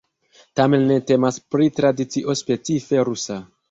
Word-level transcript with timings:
Tamen 0.59 0.85
ne 0.93 0.97
temas 1.13 1.39
pri 1.53 1.71
tradicio 1.83 2.39
specife 2.45 3.09
rusa. 3.15 3.45